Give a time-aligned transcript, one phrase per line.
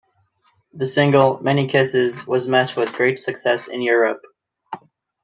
[0.73, 4.23] The single "Many Kisses" was met with great success in Europe.